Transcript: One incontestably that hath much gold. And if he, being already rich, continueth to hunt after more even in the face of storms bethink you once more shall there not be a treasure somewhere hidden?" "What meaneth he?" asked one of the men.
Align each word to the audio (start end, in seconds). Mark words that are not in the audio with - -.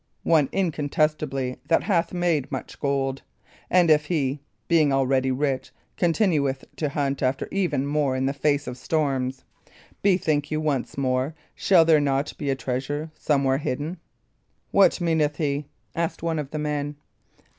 One 0.23 0.49
incontestably 0.51 1.57
that 1.67 1.83
hath 1.83 2.11
much 2.11 2.79
gold. 2.79 3.21
And 3.69 3.91
if 3.91 4.05
he, 4.07 4.39
being 4.67 4.91
already 4.91 5.29
rich, 5.29 5.69
continueth 5.95 6.65
to 6.77 6.89
hunt 6.89 7.21
after 7.21 7.45
more 7.51 8.15
even 8.15 8.17
in 8.17 8.25
the 8.25 8.33
face 8.33 8.65
of 8.65 8.79
storms 8.79 9.43
bethink 10.01 10.49
you 10.49 10.59
once 10.59 10.97
more 10.97 11.35
shall 11.53 11.85
there 11.85 12.01
not 12.01 12.35
be 12.39 12.49
a 12.49 12.55
treasure 12.55 13.11
somewhere 13.13 13.59
hidden?" 13.59 13.97
"What 14.71 14.99
meaneth 14.99 15.35
he?" 15.37 15.67
asked 15.95 16.23
one 16.23 16.39
of 16.39 16.49
the 16.49 16.57
men. 16.57 16.95